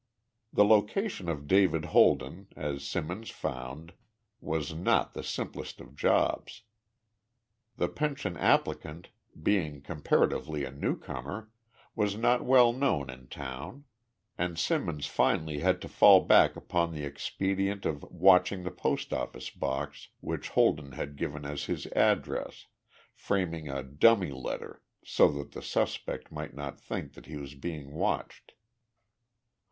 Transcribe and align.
The 0.51 0.65
location 0.65 1.29
of 1.29 1.45
David 1.45 1.85
Holden, 1.93 2.47
as 2.55 2.83
Simmons 2.83 3.29
found, 3.29 3.93
was 4.39 4.73
not 4.73 5.13
the 5.13 5.21
simplest 5.21 5.79
of 5.79 5.95
jobs. 5.95 6.63
The 7.77 7.87
pension 7.87 8.35
applicant, 8.35 9.09
being 9.43 9.79
comparatively 9.79 10.63
a 10.65 10.71
newcomer, 10.71 11.51
was 11.95 12.17
not 12.17 12.43
well 12.43 12.73
known 12.73 13.11
in 13.11 13.27
town, 13.27 13.83
and 14.39 14.57
Simmons 14.57 15.05
finally 15.05 15.59
had 15.59 15.79
to 15.83 15.87
fall 15.87 16.21
back 16.21 16.55
upon 16.55 16.91
the 16.93 17.05
expedient 17.05 17.85
of 17.85 18.01
watching 18.09 18.63
the 18.63 18.71
post 18.71 19.13
office 19.13 19.51
box 19.51 20.07
which 20.19 20.49
Holden 20.49 20.93
had 20.93 21.15
given 21.15 21.45
as 21.45 21.65
his 21.65 21.85
address, 21.95 22.65
framing 23.13 23.69
a 23.69 23.83
dummy 23.83 24.31
letter 24.31 24.81
so 25.05 25.27
that 25.33 25.51
the 25.51 25.61
suspect 25.61 26.31
might 26.31 26.55
not 26.55 26.79
think 26.79 27.13
that 27.13 27.27
he 27.27 27.37
was 27.37 27.53
being 27.53 27.91
watched. 27.93 28.53